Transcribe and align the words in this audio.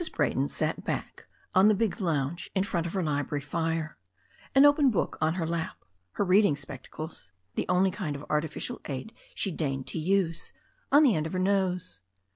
BRAYTON 0.15 0.49
sat 0.49 0.83
back 0.83 1.27
on 1.53 1.67
the 1.67 1.75
big 1.75 2.01
lounge 2.01 2.49
in 2.55 2.63
front 2.63 2.87
of 2.87 2.93
her 2.93 3.03
library 3.03 3.43
fire, 3.43 3.99
an 4.55 4.65
open 4.65 4.89
book 4.89 5.15
on 5.21 5.35
her 5.35 5.45
lap, 5.45 5.85
her 6.13 6.23
reading 6.25 6.55
spectacles— 6.55 7.31
^the 7.55 7.67
only 7.69 7.91
kind 7.91 8.15
of 8.15 8.25
arti 8.27 8.47
ficial 8.47 8.79
aid 8.89 9.13
she 9.35 9.51
deigned 9.51 9.85
to 9.85 9.99
use— 9.99 10.53
on 10.91 11.03
the 11.03 11.13
end 11.13 11.27
of 11.27 11.33
her 11.33 11.37
nose. 11.37 12.01